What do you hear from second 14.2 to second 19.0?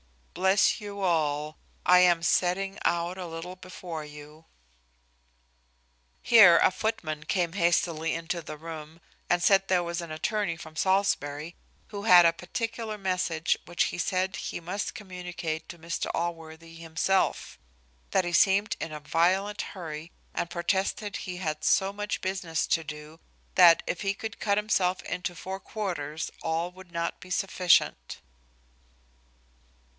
he must communicate to Mr Allworthy himself: that he seemed in a